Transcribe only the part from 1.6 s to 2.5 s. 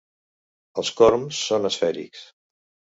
esfèrics.